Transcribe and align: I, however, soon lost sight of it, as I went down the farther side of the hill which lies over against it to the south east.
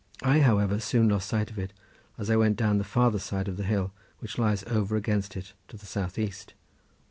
I, 0.23 0.39
however, 0.39 0.79
soon 0.79 1.09
lost 1.09 1.29
sight 1.29 1.51
of 1.51 1.59
it, 1.59 1.73
as 2.17 2.31
I 2.31 2.35
went 2.35 2.57
down 2.57 2.79
the 2.79 2.83
farther 2.83 3.19
side 3.19 3.47
of 3.47 3.55
the 3.57 3.63
hill 3.63 3.91
which 4.17 4.39
lies 4.39 4.63
over 4.63 4.95
against 4.95 5.37
it 5.37 5.53
to 5.67 5.77
the 5.77 5.85
south 5.85 6.17
east. 6.17 6.55